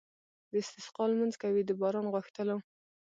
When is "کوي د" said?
1.43-1.71